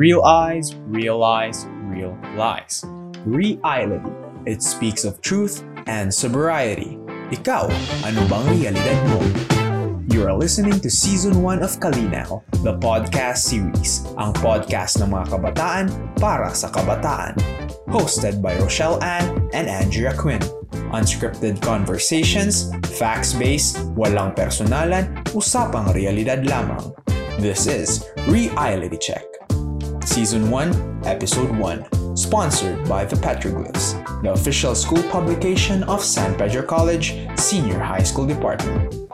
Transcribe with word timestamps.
Real 0.00 0.22
eyes, 0.24 0.74
realize, 0.86 1.66
real 1.92 2.16
lies. 2.34 2.82
Reality. 3.26 4.08
It 4.46 4.62
speaks 4.62 5.04
of 5.04 5.20
truth 5.20 5.62
and 5.86 6.08
sobriety. 6.08 6.96
Ikaw, 7.28 7.68
ano 8.08 8.24
bang 8.24 8.46
realidad 8.48 8.98
mo? 9.12 9.59
You 10.10 10.26
are 10.26 10.34
listening 10.34 10.80
to 10.80 10.90
Season 10.90 11.40
1 11.40 11.62
of 11.62 11.78
Kalinaw, 11.78 12.42
the 12.66 12.74
podcast 12.82 13.46
series, 13.46 14.02
ang 14.18 14.34
podcast 14.34 14.98
ng 14.98 15.14
mga 15.14 15.38
kabataan 15.38 15.86
para 16.18 16.50
sa 16.50 16.66
kabataan. 16.66 17.38
Hosted 17.86 18.42
by 18.42 18.58
Rochelle 18.58 18.98
Ann 19.06 19.46
and 19.54 19.70
Andrea 19.70 20.10
Quinn. 20.10 20.42
Unscripted 20.90 21.62
conversations, 21.62 22.74
facts-based, 22.98 23.86
walang 23.94 24.34
personalan, 24.34 25.14
usapang 25.30 25.94
realidad 25.94 26.42
lamang. 26.42 26.90
This 27.38 27.70
is 27.70 28.02
Reality 28.26 28.98
Check. 28.98 29.22
Season 30.02 30.50
1, 30.50 31.06
Episode 31.06 31.54
1, 31.54 32.18
sponsored 32.18 32.82
by 32.90 33.06
the 33.06 33.14
Petroglyphs, 33.14 33.94
the 34.26 34.34
official 34.34 34.74
school 34.74 35.06
publication 35.06 35.86
of 35.86 36.02
San 36.02 36.34
Pedro 36.34 36.66
College 36.66 37.14
Senior 37.38 37.78
High 37.78 38.02
School 38.02 38.26
Department. 38.26 39.09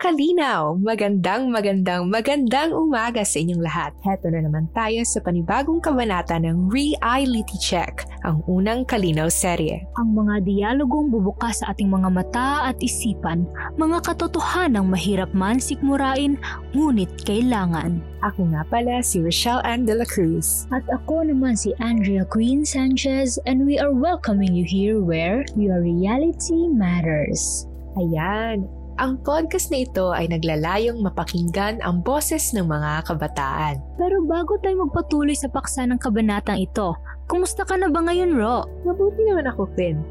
Kalinaw, 0.00 0.80
magandang 0.80 1.52
magandang 1.52 2.08
magandang 2.08 2.72
umaga 2.72 3.20
sa 3.20 3.36
inyong 3.36 3.60
lahat. 3.60 3.92
Heto 4.00 4.32
na 4.32 4.40
naman 4.48 4.64
tayo 4.72 5.04
sa 5.04 5.20
panibagong 5.20 5.84
kabanata 5.84 6.40
ng 6.40 6.72
Reality 6.72 7.60
Check, 7.60 8.08
ang 8.24 8.40
unang 8.48 8.88
kalinaw 8.88 9.28
serye. 9.28 9.84
Ang 10.00 10.16
mga 10.16 10.40
dialogong 10.48 11.12
bubukas 11.12 11.60
sa 11.60 11.76
ating 11.76 11.92
mga 11.92 12.08
mata 12.16 12.72
at 12.72 12.80
isipan, 12.80 13.44
mga 13.76 14.00
katotohanang 14.00 14.88
mahirap 14.88 15.28
man 15.36 15.60
sikmurain, 15.60 16.40
ngunit 16.72 17.12
kailangan. 17.28 18.00
Ako 18.24 18.48
nga 18.56 18.64
pala 18.72 19.04
si 19.04 19.20
Rochelle 19.20 19.60
Ann 19.68 19.84
de 19.84 20.00
la 20.00 20.08
Cruz. 20.08 20.64
At 20.72 20.88
ako 20.88 21.28
naman 21.28 21.60
si 21.60 21.76
Andrea 21.76 22.24
Queen 22.24 22.64
Sanchez 22.64 23.36
and 23.44 23.68
we 23.68 23.76
are 23.76 23.92
welcoming 23.92 24.56
you 24.56 24.64
here 24.64 25.04
where 25.04 25.44
your 25.60 25.84
reality 25.84 26.72
matters. 26.72 27.68
Ayan, 28.00 28.64
ang 29.00 29.16
podcast 29.24 29.72
na 29.72 29.80
ito 29.80 30.12
ay 30.12 30.28
naglalayong 30.28 31.00
mapakinggan 31.00 31.80
ang 31.80 32.04
boses 32.04 32.52
ng 32.52 32.68
mga 32.68 33.08
kabataan. 33.08 33.80
Pero 33.96 34.20
bago 34.28 34.60
tayo 34.60 34.84
magpatuloy 34.84 35.32
sa 35.32 35.48
paksa 35.48 35.88
ng 35.88 35.96
kabanatang 35.96 36.60
ito, 36.60 36.92
kumusta 37.24 37.64
ka 37.64 37.80
na 37.80 37.88
ba 37.88 38.04
ngayon, 38.04 38.36
Ro? 38.36 38.68
Mabuti 38.84 39.24
naman 39.24 39.48
ako, 39.48 39.72
Quinn. 39.72 40.04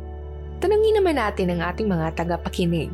Tanungin 0.57 0.97
naman 0.97 1.21
natin 1.21 1.53
ang 1.53 1.69
ating 1.69 1.85
mga 1.85 2.17
tagapakinig. 2.17 2.89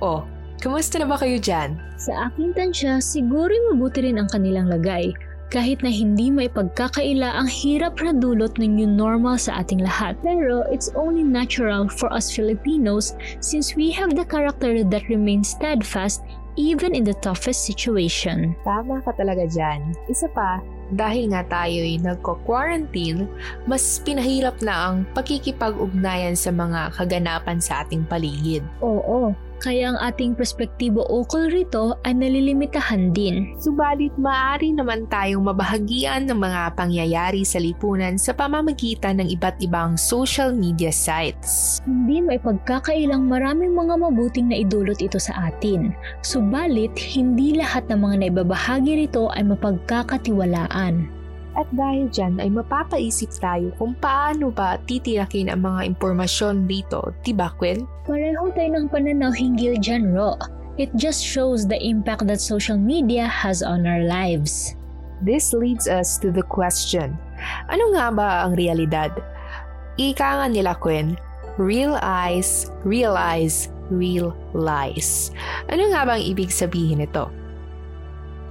O, 0.00 0.24
kumusta 0.64 0.96
na 0.96 1.04
ba 1.04 1.20
kayo 1.20 1.36
dyan? 1.36 1.76
Sa 2.00 2.32
aking 2.32 2.56
tansya, 2.56 2.96
siguro 3.04 3.52
mabuti 3.68 4.08
rin 4.08 4.16
ang 4.16 4.32
kanilang 4.32 4.72
lagay 4.72 5.12
kahit 5.48 5.80
na 5.80 5.88
hindi 5.88 6.28
may 6.28 6.48
pagkakaila 6.48 7.40
ang 7.40 7.48
hirap 7.48 8.00
na 8.04 8.12
dulot 8.12 8.56
ng 8.60 8.80
new 8.80 8.88
normal 8.88 9.40
sa 9.40 9.64
ating 9.64 9.80
lahat. 9.80 10.16
Pero 10.20 10.64
it's 10.68 10.92
only 10.92 11.24
natural 11.24 11.88
for 11.88 12.12
us 12.12 12.28
Filipinos 12.28 13.16
since 13.40 13.72
we 13.72 13.88
have 13.92 14.12
the 14.12 14.24
character 14.24 14.84
that 14.84 15.08
remains 15.08 15.56
steadfast 15.56 16.20
even 16.58 16.92
in 16.92 17.06
the 17.06 17.14
toughest 17.22 17.64
situation. 17.64 18.52
Tama 18.66 18.98
ka 19.06 19.14
talaga 19.14 19.46
dyan. 19.46 19.94
Isa 20.10 20.26
pa, 20.34 20.58
dahil 20.90 21.30
nga 21.30 21.46
tayo'y 21.46 22.02
nagko-quarantine, 22.02 23.30
mas 23.70 24.02
pinahirap 24.02 24.58
na 24.58 24.90
ang 24.90 25.06
pakikipag-ugnayan 25.14 26.34
sa 26.34 26.50
mga 26.50 26.98
kaganapan 26.98 27.62
sa 27.62 27.86
ating 27.86 28.02
paligid. 28.10 28.66
Oo, 28.82 29.30
kaya 29.58 29.90
ang 29.90 29.98
ating 29.98 30.38
perspektibo 30.38 31.02
ukol 31.10 31.50
rito 31.50 31.98
ay 32.06 32.14
nalilimitahan 32.14 33.10
din. 33.10 33.58
Subalit 33.58 34.14
maaari 34.14 34.70
naman 34.70 35.10
tayong 35.10 35.42
mabahagian 35.42 36.30
ng 36.30 36.38
mga 36.38 36.78
pangyayari 36.78 37.42
sa 37.42 37.58
lipunan 37.58 38.14
sa 38.14 38.30
pamamagitan 38.32 39.18
ng 39.18 39.28
iba't 39.34 39.58
ibang 39.58 39.98
social 39.98 40.54
media 40.54 40.94
sites. 40.94 41.82
Hindi 41.82 42.22
may 42.22 42.38
pagkakailang 42.38 43.26
maraming 43.26 43.74
mga 43.74 43.98
mabuting 43.98 44.54
na 44.54 44.62
idulot 44.62 45.02
ito 45.02 45.18
sa 45.18 45.50
atin. 45.50 45.90
Subalit, 46.22 46.94
hindi 46.94 47.58
lahat 47.58 47.90
ng 47.90 47.98
mga 47.98 48.16
naibabahagi 48.22 49.06
rito 49.06 49.26
ay 49.34 49.42
mapagkakatiwalaan. 49.42 51.17
At 51.58 51.66
dahil 51.74 52.06
dyan 52.14 52.38
ay 52.38 52.54
mapapaisip 52.54 53.34
tayo 53.42 53.74
kung 53.82 53.98
paano 53.98 54.54
ba 54.54 54.78
titirakin 54.86 55.50
ang 55.50 55.66
mga 55.66 55.90
impormasyon 55.90 56.70
dito, 56.70 57.10
diba 57.26 57.50
Quinn? 57.58 57.82
Pareho 58.06 58.46
tayo 58.54 58.78
ng 58.78 58.86
pananaw 58.86 59.34
hinggil 59.34 59.74
dyan, 59.82 60.14
Ro. 60.14 60.38
It 60.78 60.94
just 60.94 61.18
shows 61.18 61.66
the 61.66 61.74
impact 61.82 62.22
that 62.30 62.38
social 62.38 62.78
media 62.78 63.26
has 63.26 63.66
on 63.66 63.90
our 63.90 64.06
lives. 64.06 64.78
This 65.18 65.50
leads 65.50 65.90
us 65.90 66.14
to 66.22 66.30
the 66.30 66.46
question, 66.46 67.18
ano 67.66 67.90
nga 67.90 68.14
ba 68.14 68.28
ang 68.46 68.54
realidad? 68.54 69.10
Ika 69.98 70.28
nga 70.38 70.46
nila 70.46 70.78
Quinn, 70.78 71.18
real 71.58 71.98
eyes, 71.98 72.70
realize, 72.86 73.66
real 73.90 74.30
lies. 74.54 75.34
Ano 75.66 75.90
nga 75.90 76.06
ba 76.06 76.12
ang 76.14 76.22
ibig 76.22 76.54
sabihin 76.54 77.02
nito? 77.02 77.26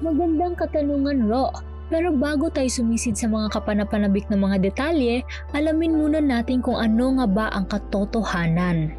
Magandang 0.03 0.59
katanungan, 0.59 1.24
Ro. 1.31 1.56
Pero 1.87 2.11
bago 2.11 2.51
tayo 2.51 2.67
sumisid 2.67 3.15
sa 3.15 3.31
mga 3.31 3.55
kapanapanabik 3.55 4.27
ng 4.27 4.43
mga 4.43 4.57
detalye, 4.59 5.23
alamin 5.55 5.95
muna 5.95 6.19
natin 6.19 6.59
kung 6.59 6.75
ano 6.75 7.15
nga 7.19 7.27
ba 7.27 7.45
ang 7.55 7.63
katotohanan. 7.71 8.91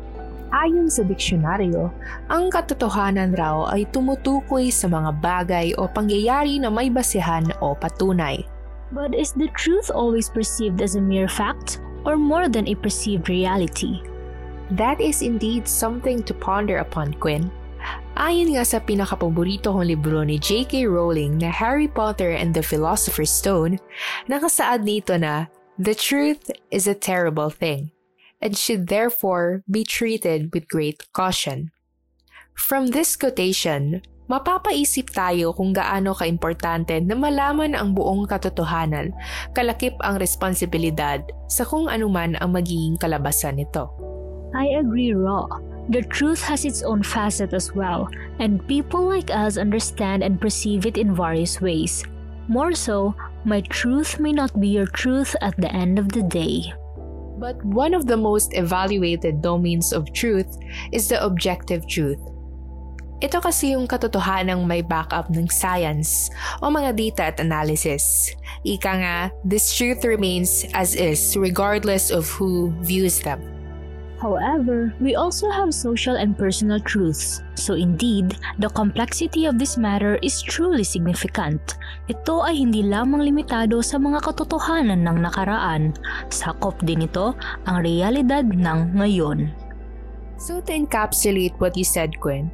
Ayon 0.48 0.88
sa 0.88 1.04
diksyonaryo, 1.04 1.92
ang 2.32 2.48
katotohanan 2.48 3.36
raw 3.36 3.68
ay 3.68 3.84
tumutukoy 3.92 4.72
sa 4.72 4.88
mga 4.88 5.20
bagay 5.20 5.76
o 5.76 5.84
pangyayari 5.84 6.56
na 6.56 6.72
may 6.72 6.88
basihan 6.88 7.44
o 7.60 7.76
patunay. 7.76 8.48
But 8.88 9.12
is 9.12 9.36
the 9.36 9.52
truth 9.52 9.92
always 9.92 10.32
perceived 10.32 10.80
as 10.80 10.96
a 10.96 11.04
mere 11.04 11.28
fact 11.28 11.84
or 12.08 12.16
more 12.16 12.48
than 12.48 12.64
a 12.64 12.80
perceived 12.80 13.28
reality? 13.28 14.00
That 14.72 15.04
is 15.04 15.20
indeed 15.20 15.68
something 15.68 16.24
to 16.24 16.32
ponder 16.32 16.80
upon, 16.80 17.20
Quinn. 17.20 17.52
Ayon 18.18 18.58
nga 18.58 18.66
sa 18.66 18.82
pinakapaborito 18.82 19.70
kong 19.70 19.94
libro 19.94 20.26
ni 20.26 20.42
J.K. 20.42 20.90
Rowling 20.90 21.38
na 21.38 21.54
Harry 21.54 21.86
Potter 21.86 22.34
and 22.34 22.50
the 22.50 22.66
Philosopher's 22.66 23.30
Stone, 23.30 23.78
nakasaad 24.26 24.82
nito 24.82 25.14
na, 25.14 25.46
The 25.78 25.94
truth 25.94 26.50
is 26.74 26.90
a 26.90 26.98
terrible 26.98 27.46
thing, 27.46 27.94
and 28.42 28.58
should 28.58 28.90
therefore 28.90 29.62
be 29.70 29.86
treated 29.86 30.50
with 30.50 30.66
great 30.66 31.06
caution. 31.14 31.70
From 32.58 32.90
this 32.90 33.14
quotation, 33.14 34.02
mapapaisip 34.26 35.14
tayo 35.14 35.54
kung 35.54 35.70
gaano 35.70 36.10
kaimportante 36.10 36.98
na 36.98 37.14
malaman 37.14 37.78
ang 37.78 37.94
buong 37.94 38.26
katotohanan, 38.26 39.14
kalakip 39.54 39.94
ang 40.02 40.18
responsibilidad 40.18 41.22
sa 41.46 41.62
kung 41.62 41.86
anuman 41.86 42.34
ang 42.42 42.50
magiging 42.50 42.98
kalabasan 42.98 43.62
nito. 43.62 43.86
I 44.58 44.82
agree, 44.82 45.14
Raw. 45.14 45.67
The 45.88 46.04
truth 46.04 46.44
has 46.44 46.68
its 46.68 46.84
own 46.84 47.02
facet 47.02 47.56
as 47.56 47.72
well, 47.72 48.12
and 48.38 48.60
people 48.68 49.08
like 49.08 49.32
us 49.32 49.56
understand 49.56 50.22
and 50.22 50.40
perceive 50.40 50.84
it 50.84 51.00
in 51.00 51.16
various 51.16 51.60
ways. 51.64 52.04
More 52.48 52.76
so, 52.76 53.16
my 53.44 53.60
truth 53.72 54.20
may 54.20 54.32
not 54.32 54.60
be 54.60 54.68
your 54.68 54.88
truth 54.88 55.36
at 55.40 55.56
the 55.56 55.72
end 55.72 55.98
of 55.98 56.12
the 56.12 56.22
day. 56.22 56.72
But 57.40 57.56
one 57.64 57.94
of 57.94 58.04
the 58.04 58.16
most 58.16 58.52
evaluated 58.52 59.40
domains 59.40 59.92
of 59.92 60.12
truth 60.12 60.60
is 60.92 61.08
the 61.08 61.24
objective 61.24 61.88
truth. 61.88 62.20
Ito 63.18 63.42
kasi 63.42 63.74
yung 63.74 63.90
katotohanang 63.90 64.62
may 64.68 64.84
backup 64.84 65.26
ng 65.34 65.50
science 65.50 66.30
o 66.62 66.70
mga 66.70 66.94
data 66.94 67.22
at 67.34 67.40
analysis. 67.42 68.30
Ika 68.62 68.92
nga, 69.02 69.16
this 69.42 69.74
truth 69.74 70.04
remains 70.04 70.62
as 70.70 70.94
is 70.94 71.34
regardless 71.34 72.14
of 72.14 72.30
who 72.30 72.70
views 72.86 73.18
them. 73.24 73.57
However, 74.18 74.90
we 74.98 75.14
also 75.14 75.46
have 75.46 75.70
social 75.70 76.18
and 76.18 76.34
personal 76.34 76.82
truths. 76.82 77.38
So 77.54 77.78
indeed, 77.78 78.34
the 78.58 78.66
complexity 78.70 79.46
of 79.46 79.62
this 79.62 79.78
matter 79.78 80.18
is 80.26 80.42
truly 80.42 80.82
significant. 80.82 81.78
Ito 82.10 82.42
ay 82.42 82.66
hindi 82.66 82.82
lamang 82.82 83.22
limitado 83.22 83.78
sa 83.78 83.94
mga 83.94 84.26
katotohanan 84.26 85.06
ng 85.06 85.22
nakaraan. 85.22 85.94
Sakop 86.34 86.82
din 86.82 87.06
ito 87.06 87.38
ang 87.70 87.86
realidad 87.86 88.50
ng 88.50 88.98
ngayon. 88.98 89.54
So 90.34 90.58
to 90.66 90.72
encapsulate 90.74 91.54
what 91.62 91.78
you 91.78 91.86
said, 91.86 92.18
Gwen, 92.18 92.50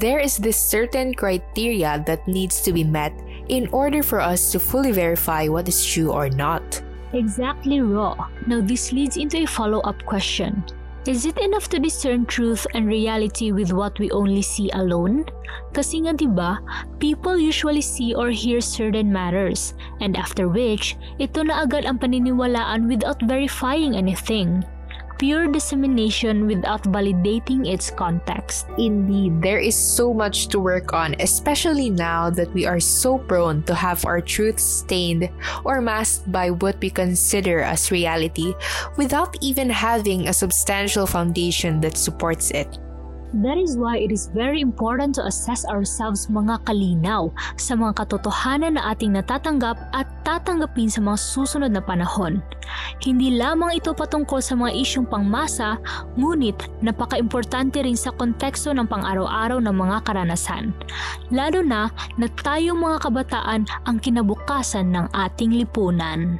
there 0.00 0.20
is 0.20 0.40
this 0.40 0.56
certain 0.56 1.12
criteria 1.12 2.00
that 2.08 2.24
needs 2.24 2.64
to 2.64 2.72
be 2.72 2.84
met 2.84 3.12
in 3.52 3.68
order 3.76 4.00
for 4.00 4.24
us 4.24 4.52
to 4.52 4.58
fully 4.60 4.92
verify 4.92 5.52
what 5.52 5.68
is 5.68 5.84
true 5.84 6.08
or 6.08 6.32
not. 6.32 6.64
Exactly 7.12 7.84
raw. 7.84 8.16
Now 8.48 8.64
this 8.64 8.88
leads 8.88 9.20
into 9.20 9.44
a 9.44 9.48
follow-up 9.48 10.00
question. 10.08 10.64
Is 11.04 11.26
it 11.28 11.36
enough 11.36 11.68
to 11.68 11.78
discern 11.78 12.24
truth 12.24 12.66
and 12.72 12.88
reality 12.88 13.52
with 13.52 13.76
what 13.76 13.98
we 14.00 14.08
only 14.10 14.40
see 14.40 14.72
alone? 14.72 15.28
Kasi 15.76 16.00
nga 16.00 16.16
'di 16.16 16.32
ba, 16.32 16.64
people 16.96 17.36
usually 17.36 17.84
see 17.84 18.16
or 18.16 18.32
hear 18.32 18.64
certain 18.64 19.12
matters 19.12 19.76
and 20.00 20.16
after 20.16 20.48
which 20.48 20.96
ito 21.20 21.44
na 21.44 21.68
agad 21.68 21.84
ang 21.84 22.00
paniniwalaan 22.00 22.88
without 22.88 23.20
verifying 23.28 23.92
anything 24.00 24.64
pure 25.24 25.48
dissemination 25.48 26.44
without 26.44 26.84
validating 26.92 27.64
its 27.64 27.88
context. 27.88 28.68
Indeed, 28.76 29.40
there 29.40 29.56
is 29.56 29.72
so 29.72 30.12
much 30.12 30.48
to 30.52 30.60
work 30.60 30.92
on, 30.92 31.16
especially 31.16 31.88
now 31.88 32.28
that 32.28 32.52
we 32.52 32.66
are 32.68 32.78
so 32.78 33.16
prone 33.16 33.62
to 33.64 33.74
have 33.74 34.04
our 34.04 34.20
truth 34.20 34.60
stained 34.60 35.32
or 35.64 35.80
masked 35.80 36.28
by 36.30 36.50
what 36.50 36.76
we 36.76 36.90
consider 36.90 37.64
as 37.64 37.88
reality 37.90 38.52
without 39.00 39.32
even 39.40 39.70
having 39.70 40.28
a 40.28 40.36
substantial 40.36 41.06
foundation 41.06 41.80
that 41.80 41.96
supports 41.96 42.50
it. 42.50 42.68
That 43.42 43.58
is 43.58 43.74
why 43.74 43.98
it 43.98 44.14
is 44.14 44.30
very 44.30 44.62
important 44.62 45.18
to 45.18 45.26
assess 45.26 45.66
ourselves 45.66 46.30
mga 46.30 46.62
kalinaw 46.70 47.34
sa 47.58 47.74
mga 47.74 48.06
katotohanan 48.06 48.78
na 48.78 48.94
ating 48.94 49.18
natatanggap 49.18 49.74
at 49.90 50.06
tatanggapin 50.22 50.86
sa 50.86 51.02
mga 51.02 51.18
susunod 51.18 51.74
na 51.74 51.82
panahon. 51.82 52.38
Hindi 53.02 53.34
lamang 53.34 53.82
ito 53.82 53.90
patungkol 53.90 54.38
sa 54.38 54.54
mga 54.54 54.78
isyong 54.78 55.10
pangmasa, 55.10 55.82
ngunit 56.14 56.62
napaka-importante 56.78 57.82
rin 57.82 57.98
sa 57.98 58.14
konteksto 58.14 58.70
ng 58.70 58.86
pang-araw-araw 58.86 59.58
ng 59.58 59.74
mga 59.82 60.06
karanasan. 60.06 60.70
Lalo 61.34 61.58
na 61.66 61.90
na 62.14 62.30
tayong 62.30 62.78
mga 62.78 63.02
kabataan 63.02 63.66
ang 63.90 63.98
kinabukasan 63.98 64.94
ng 64.94 65.10
ating 65.10 65.58
lipunan. 65.58 66.38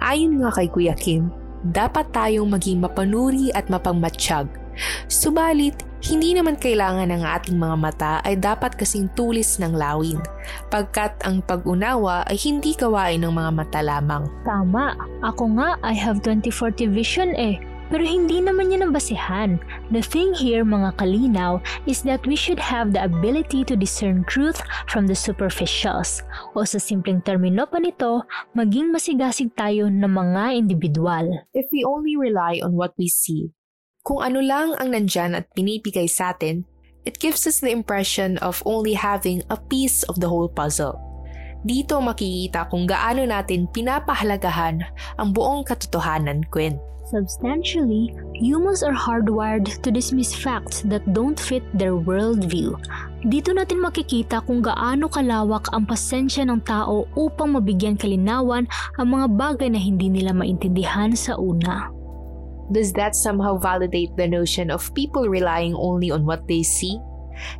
Ayon 0.00 0.40
nga 0.40 0.48
kay 0.56 0.72
Kuya 0.72 0.96
Kim, 0.96 1.28
dapat 1.64 2.10
tayong 2.12 2.48
maging 2.50 2.82
mapanuri 2.82 3.48
at 3.54 3.70
mapangmatsyag. 3.72 4.48
Subalit, 5.08 5.80
hindi 6.04 6.36
naman 6.36 6.60
kailangan 6.60 7.08
ng 7.08 7.24
ating 7.24 7.56
mga 7.56 7.76
mata 7.80 8.12
ay 8.22 8.36
dapat 8.36 8.76
kasing 8.76 9.08
tulis 9.16 9.56
ng 9.56 9.72
lawin, 9.72 10.20
pagkat 10.68 11.16
ang 11.24 11.40
pag-unawa 11.40 12.22
ay 12.28 12.36
hindi 12.36 12.76
gawain 12.76 13.24
ng 13.24 13.32
mga 13.32 13.50
mata 13.56 13.80
lamang. 13.80 14.28
Tama, 14.44 14.94
ako 15.24 15.56
nga 15.56 15.80
I 15.80 15.96
have 15.96 16.20
2040 16.20 16.92
vision 16.92 17.32
eh. 17.34 17.56
Pero 17.86 18.02
hindi 18.02 18.42
naman 18.42 18.74
yan 18.74 18.90
ang 18.90 18.92
basihan. 18.92 19.62
The 19.94 20.02
thing 20.02 20.34
here 20.34 20.66
mga 20.66 20.98
kalinaw 20.98 21.62
is 21.86 22.02
that 22.02 22.26
we 22.26 22.34
should 22.34 22.58
have 22.58 22.90
the 22.90 23.06
ability 23.06 23.62
to 23.70 23.78
discern 23.78 24.26
truth 24.26 24.58
from 24.90 25.06
the 25.06 25.14
superficials. 25.14 26.26
O 26.58 26.66
sa 26.66 26.82
simpleng 26.82 27.22
termino 27.22 27.70
pa 27.70 27.78
nito, 27.78 28.26
maging 28.58 28.90
masigasig 28.90 29.54
tayo 29.54 29.86
ng 29.86 30.10
mga 30.10 30.58
individual. 30.58 31.30
If 31.54 31.70
we 31.70 31.86
only 31.86 32.18
rely 32.18 32.58
on 32.58 32.74
what 32.74 32.98
we 32.98 33.06
see, 33.06 33.54
kung 34.02 34.22
ano 34.22 34.42
lang 34.42 34.74
ang 34.78 34.90
nandyan 34.94 35.38
at 35.38 35.50
pinipigay 35.54 36.10
sa 36.10 36.34
atin, 36.34 36.66
it 37.06 37.22
gives 37.22 37.46
us 37.46 37.62
the 37.62 37.70
impression 37.70 38.34
of 38.42 38.62
only 38.66 38.98
having 38.98 39.46
a 39.46 39.58
piece 39.58 40.02
of 40.10 40.18
the 40.18 40.26
whole 40.26 40.50
puzzle. 40.50 40.98
Dito 41.66 41.98
makikita 41.98 42.70
kung 42.70 42.86
gaano 42.86 43.26
natin 43.26 43.66
pinapahalagahan 43.70 44.82
ang 45.18 45.28
buong 45.34 45.66
katotohanan, 45.66 46.46
Quinn. 46.50 46.78
Substantially, 47.06 48.10
humans 48.34 48.82
are 48.82 48.90
hardwired 48.90 49.70
to 49.86 49.94
dismiss 49.94 50.34
facts 50.34 50.82
that 50.90 51.06
don't 51.14 51.38
fit 51.38 51.62
their 51.70 51.94
worldview. 51.94 52.74
Dito 53.22 53.54
natin 53.54 53.78
makikita 53.78 54.42
kung 54.42 54.58
gaano 54.58 55.06
kalawak 55.06 55.70
ang 55.70 55.86
pasensya 55.86 56.42
ng 56.42 56.66
tao 56.66 57.06
upang 57.14 57.54
mabigyan 57.54 57.94
kalinawan 57.94 58.66
ang 58.98 59.08
mga 59.14 59.26
bagay 59.38 59.70
na 59.70 59.78
hindi 59.78 60.10
nila 60.10 60.34
maintindihan 60.34 61.14
sa 61.14 61.38
una. 61.38 61.94
Does 62.74 62.90
that 62.98 63.14
somehow 63.14 63.54
validate 63.54 64.10
the 64.18 64.26
notion 64.26 64.74
of 64.74 64.90
people 64.90 65.30
relying 65.30 65.78
only 65.78 66.10
on 66.10 66.26
what 66.26 66.50
they 66.50 66.66
see? 66.66 66.98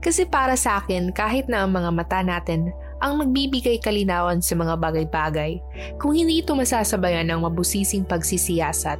Kasi 0.03 0.27
para 0.27 0.59
sa 0.59 0.83
akin, 0.83 1.15
kahit 1.15 1.47
na 1.47 1.63
ang 1.63 1.71
mga 1.71 1.95
mata 1.95 2.19
natin 2.27 2.75
ang 2.99 3.23
magbibigay 3.23 3.79
kalinawan 3.79 4.43
sa 4.43 4.59
mga 4.59 4.75
bagay-bagay, 4.75 5.63
kung 6.03 6.19
hindi 6.19 6.43
ito 6.43 6.57
masasabayan 6.59 7.31
ng 7.31 7.47
mabusising 7.47 8.03
pagsisiyasat, 8.03 8.99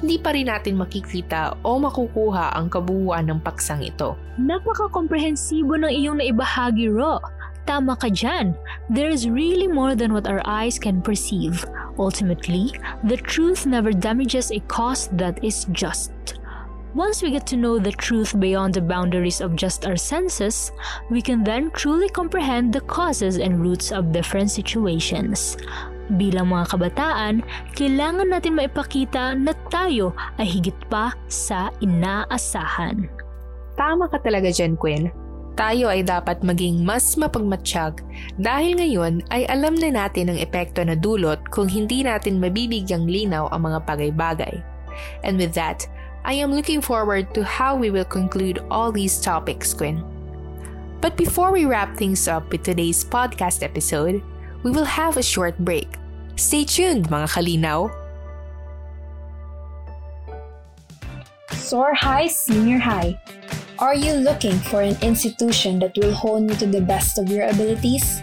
hindi 0.00 0.16
pa 0.18 0.32
rin 0.32 0.48
natin 0.48 0.78
makikita 0.78 1.56
o 1.64 1.76
makukuha 1.80 2.56
ang 2.56 2.68
kabuuan 2.68 3.28
ng 3.30 3.40
paksang 3.44 3.84
ito. 3.84 4.16
Napaka-komprehensibo 4.40 5.78
ng 5.78 5.92
iyong 5.92 6.18
naibahagi, 6.18 6.90
Ro. 6.90 7.20
Tama 7.64 7.96
ka 7.96 8.12
dyan. 8.12 8.52
There 8.92 9.08
is 9.08 9.24
really 9.24 9.64
more 9.64 9.96
than 9.96 10.12
what 10.12 10.28
our 10.28 10.44
eyes 10.44 10.76
can 10.76 11.00
perceive. 11.00 11.64
Ultimately, 11.96 12.76
the 13.08 13.16
truth 13.16 13.64
never 13.64 13.88
damages 13.88 14.52
a 14.52 14.60
cause 14.68 15.08
that 15.16 15.40
is 15.40 15.64
just. 15.72 16.12
Once 16.94 17.22
we 17.22 17.30
get 17.32 17.44
to 17.48 17.56
know 17.56 17.80
the 17.80 17.90
truth 17.90 18.38
beyond 18.38 18.74
the 18.74 18.80
boundaries 18.80 19.40
of 19.40 19.56
just 19.56 19.84
our 19.84 19.96
senses, 19.96 20.70
we 21.10 21.20
can 21.20 21.42
then 21.42 21.70
truly 21.72 22.08
comprehend 22.08 22.72
the 22.72 22.80
causes 22.86 23.38
and 23.38 23.58
roots 23.58 23.90
of 23.90 24.12
different 24.12 24.50
situations. 24.50 25.56
Bilang 26.12 26.52
mga 26.52 26.76
kabataan, 26.76 27.40
kailangan 27.72 28.28
natin 28.28 28.60
maipakita 28.60 29.32
na 29.32 29.56
tayo 29.72 30.12
ay 30.36 30.44
higit 30.44 30.76
pa 30.92 31.16
sa 31.32 31.72
inaasahan. 31.80 33.08
Tama 33.74 34.06
ka 34.12 34.20
talaga 34.20 34.52
dyan, 34.52 34.76
Quinn 34.76 35.24
tayo 35.54 35.86
ay 35.86 36.02
dapat 36.02 36.42
maging 36.42 36.82
mas 36.82 37.14
mapagmatsyag 37.14 38.02
dahil 38.42 38.74
ngayon 38.74 39.22
ay 39.30 39.46
alam 39.46 39.78
na 39.78 39.90
natin 39.94 40.30
ang 40.30 40.38
epekto 40.38 40.82
na 40.82 40.98
dulot 40.98 41.38
kung 41.54 41.70
hindi 41.70 42.02
natin 42.02 42.42
mabibigyang 42.42 43.06
linaw 43.06 43.46
ang 43.54 43.70
mga 43.70 43.78
bagay-bagay. 43.86 44.54
And 45.22 45.38
with 45.38 45.54
that, 45.54 45.86
I 46.26 46.34
am 46.42 46.50
looking 46.50 46.82
forward 46.82 47.30
to 47.38 47.46
how 47.46 47.78
we 47.78 47.90
will 47.94 48.06
conclude 48.06 48.62
all 48.66 48.90
these 48.90 49.22
topics, 49.22 49.70
Quinn. 49.70 50.02
But 50.98 51.20
before 51.20 51.52
we 51.52 51.68
wrap 51.68 51.94
things 52.00 52.26
up 52.26 52.48
with 52.48 52.64
today's 52.64 53.04
podcast 53.04 53.62
episode, 53.62 54.24
we 54.64 54.72
will 54.72 54.88
have 54.88 55.16
a 55.16 55.22
short 55.22 55.56
break. 55.60 55.86
Stay 56.34 56.64
tuned, 56.64 57.06
mga 57.12 57.28
kalinaw! 57.30 57.92
Soar 61.52 61.94
High 61.94 62.26
Senior 62.26 62.80
High 62.80 63.20
Are 63.78 63.94
you 63.94 64.14
looking 64.14 64.56
for 64.70 64.80
an 64.80 64.96
institution 65.02 65.78
that 65.80 65.98
will 65.98 66.14
hone 66.14 66.48
you 66.48 66.54
to 66.56 66.66
the 66.66 66.80
best 66.80 67.18
of 67.18 67.28
your 67.28 67.44
abilities? 67.50 68.22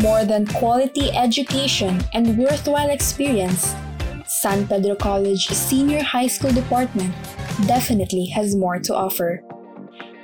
More 0.00 0.24
than 0.24 0.48
quality 0.48 1.12
education 1.12 2.00
and 2.16 2.38
worthwhile 2.40 2.88
experience, 2.88 3.76
San 4.24 4.66
Pedro 4.66 4.96
College 4.96 5.46
Senior 5.52 6.02
High 6.02 6.26
School 6.26 6.56
Department 6.56 7.12
definitely 7.68 8.26
has 8.32 8.56
more 8.56 8.80
to 8.80 8.96
offer. 8.96 9.44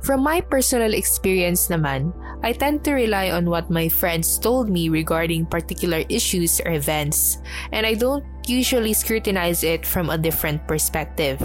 From 0.04 0.22
my 0.22 0.40
personal 0.40 0.94
experience 0.94 1.66
naman, 1.66 2.14
I 2.44 2.52
tend 2.52 2.84
to 2.84 2.94
rely 2.94 3.30
on 3.32 3.50
what 3.50 3.72
my 3.72 3.88
friends 3.88 4.38
told 4.38 4.70
me 4.70 4.88
regarding 4.88 5.50
particular 5.50 6.04
issues 6.08 6.60
or 6.62 6.72
events, 6.72 7.42
and 7.72 7.86
I 7.86 7.94
don't 7.94 8.22
usually 8.46 8.94
scrutinize 8.94 9.66
it 9.66 9.82
from 9.82 10.10
a 10.10 10.18
different 10.18 10.62
perspective. 10.70 11.42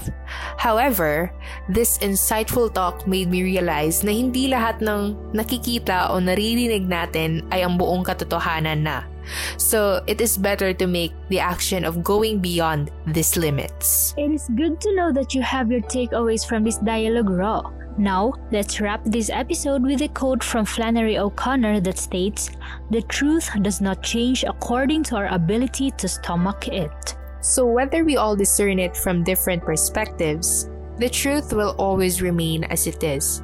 However, 0.61 1.33
this 1.69 1.97
insightful 1.99 2.69
talk 2.69 3.07
made 3.09 3.33
me 3.33 3.41
realize 3.41 4.05
na 4.05 4.13
hindi 4.13 4.51
lahat 4.53 4.77
ng 4.85 5.33
nakikita 5.33 6.13
o 6.13 6.21
naririnig 6.21 6.85
natin 6.85 7.41
ay 7.49 7.65
ang 7.65 7.81
buong 7.81 8.05
katotohanan 8.05 8.85
na. 8.85 9.09
So, 9.57 10.03
it 10.07 10.21
is 10.21 10.37
better 10.37 10.73
to 10.73 10.87
make 10.87 11.13
the 11.29 11.39
action 11.39 11.85
of 11.85 12.03
going 12.03 12.39
beyond 12.39 12.91
these 13.07 13.37
limits. 13.37 14.13
It 14.17 14.31
is 14.31 14.49
good 14.55 14.81
to 14.81 14.95
know 14.95 15.11
that 15.11 15.33
you 15.33 15.41
have 15.41 15.71
your 15.71 15.81
takeaways 15.81 16.47
from 16.47 16.63
this 16.63 16.77
dialogue 16.77 17.29
raw. 17.29 17.61
Now, 17.97 18.33
let's 18.51 18.79
wrap 18.79 19.03
this 19.05 19.29
episode 19.29 19.83
with 19.83 20.01
a 20.01 20.07
quote 20.07 20.43
from 20.43 20.65
Flannery 20.65 21.17
O'Connor 21.17 21.81
that 21.81 21.97
states 21.97 22.49
The 22.89 23.01
truth 23.03 23.49
does 23.61 23.81
not 23.81 24.01
change 24.01 24.43
according 24.43 25.03
to 25.03 25.17
our 25.17 25.27
ability 25.27 25.91
to 25.97 26.07
stomach 26.07 26.67
it. 26.69 27.15
So, 27.41 27.65
whether 27.65 28.05
we 28.05 28.17
all 28.17 28.35
discern 28.35 28.79
it 28.79 28.95
from 28.95 29.23
different 29.23 29.63
perspectives, 29.63 30.69
the 30.97 31.09
truth 31.09 31.53
will 31.53 31.75
always 31.77 32.21
remain 32.21 32.63
as 32.65 32.87
it 32.87 33.03
is. 33.03 33.41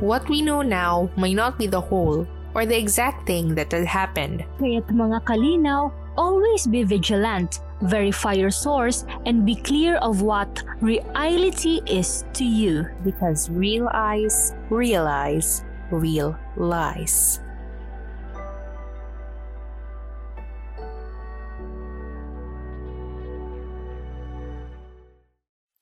What 0.00 0.28
we 0.28 0.42
know 0.42 0.62
now 0.62 1.10
may 1.16 1.34
not 1.34 1.58
be 1.58 1.66
the 1.66 1.80
whole 1.80 2.26
or 2.54 2.64
the 2.64 2.78
exact 2.78 3.26
thing 3.26 3.54
that 3.54 3.70
had 3.74 3.86
happened. 3.86 4.46
Kaya't 4.62 4.88
mga 4.88 5.26
kalinaw, 5.26 5.90
always 6.16 6.66
be 6.66 6.86
vigilant, 6.86 7.60
verify 7.82 8.32
your 8.32 8.54
source, 8.54 9.04
and 9.26 9.44
be 9.44 9.58
clear 9.58 9.98
of 9.98 10.22
what 10.22 10.62
reality 10.80 11.82
is 11.86 12.24
to 12.38 12.46
you. 12.46 12.86
Because 13.02 13.50
real 13.50 13.90
eyes 13.92 14.54
realize 14.70 15.66
real 15.90 16.38
lies. 16.56 17.42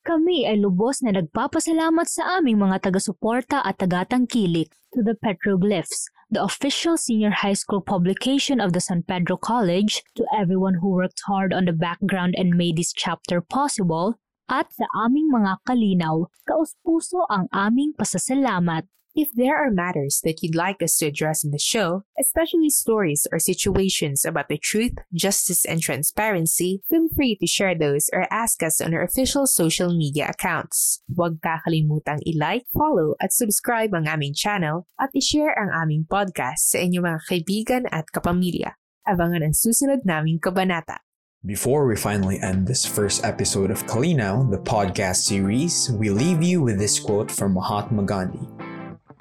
Kami 0.02 0.44
ay 0.44 0.58
lubos 0.60 1.00
na 1.00 1.14
nagpapasalamat 1.14 2.04
sa 2.04 2.36
aming 2.36 2.58
mga 2.60 2.90
taga-suporta 2.90 3.62
at 3.64 3.80
tagatangkilik 3.80 4.68
to 4.92 5.00
the 5.00 5.16
Petroglyphs, 5.16 6.10
the 6.32 6.42
official 6.42 6.96
senior 6.96 7.28
high 7.28 7.52
school 7.52 7.82
publication 7.84 8.58
of 8.58 8.72
the 8.72 8.80
San 8.80 9.04
Pedro 9.04 9.36
College, 9.36 10.02
to 10.16 10.24
everyone 10.32 10.80
who 10.80 10.88
worked 10.88 11.20
hard 11.28 11.52
on 11.52 11.66
the 11.66 11.76
background 11.76 12.34
and 12.38 12.56
made 12.56 12.80
this 12.80 12.90
chapter 12.96 13.44
possible, 13.44 14.16
at 14.48 14.72
sa 14.72 14.88
aming 14.96 15.28
mga 15.28 15.60
kalinaw, 15.68 16.32
kauspuso 16.48 17.28
ang 17.28 17.52
aming 17.52 17.92
pasasalamat. 17.92 18.88
If 19.12 19.28
there 19.37 19.61
are 19.61 19.69
matters 19.69 20.25
that 20.25 20.40
you'd 20.40 20.57
like 20.57 20.81
us 20.81 20.97
to 20.97 21.07
address 21.12 21.45
in 21.45 21.52
the 21.52 21.61
show, 21.61 22.09
especially 22.16 22.71
stories 22.73 23.26
or 23.28 23.38
situations 23.38 24.25
about 24.25 24.49
the 24.49 24.57
truth, 24.57 24.97
justice, 25.12 25.66
and 25.69 25.85
transparency, 25.85 26.81
feel 26.88 27.12
free 27.14 27.37
to 27.37 27.47
share 27.47 27.76
those 27.76 28.09
or 28.09 28.25
ask 28.33 28.62
us 28.62 28.81
on 28.81 28.95
our 28.95 29.04
official 29.04 29.47
social 29.47 29.92
media 29.92 30.33
accounts. 30.33 31.04
Huwag 31.12 31.45
kakalimutang 31.45 32.25
i-like, 32.25 32.64
follow, 32.73 33.12
at 33.21 33.37
subscribe 33.37 33.92
ang 33.92 34.09
aming 34.09 34.33
channel 34.33 34.88
at 34.97 35.12
i-share 35.12 35.52
ang 35.61 35.69
aming 35.76 36.09
podcast 36.09 36.73
sa 36.73 36.81
inyong 36.81 37.12
mga 37.12 37.21
kaibigan 37.28 37.85
at 37.92 38.09
kapamilya. 38.16 38.81
Abangan 39.04 39.45
ang 39.45 39.52
susunod 39.52 40.09
naming 40.09 40.40
kabanata. 40.40 41.04
Before 41.45 41.85
we 41.85 42.00
finally 42.00 42.40
end 42.40 42.64
this 42.64 42.88
first 42.88 43.28
episode 43.28 43.69
of 43.69 43.85
Kalinaw, 43.85 44.49
the 44.49 44.62
podcast 44.64 45.28
series, 45.28 45.92
we 46.00 46.09
leave 46.09 46.40
you 46.40 46.64
with 46.64 46.81
this 46.81 46.97
quote 46.97 47.28
from 47.28 47.52
Mahatma 47.52 48.09
Gandhi. 48.09 48.71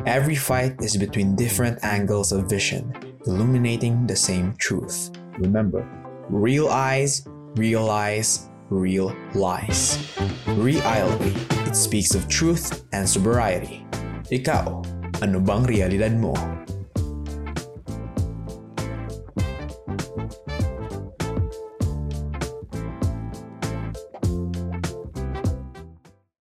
Every 0.05 0.35
fight 0.35 0.81
is 0.81 0.97
between 0.97 1.35
different 1.35 1.77
angles 1.85 2.31
of 2.31 2.49
vision, 2.49 2.89
illuminating 3.25 4.07
the 4.07 4.15
same 4.15 4.57
truth. 4.57 5.11
Remember, 5.37 5.85
real 6.29 6.69
eyes 6.69 7.27
realize 7.55 8.49
real 8.69 9.13
lies. 9.35 10.01
Reality, 10.57 11.37
it 11.69 11.75
speaks 11.75 12.15
of 12.15 12.27
truth 12.27 12.85
and 12.93 13.05
sobriety. 13.05 13.85
Ikaw, 14.33 14.81
ano 15.21 15.37
bang 15.37 15.69
realidad 15.69 16.17
mo? 16.17 16.33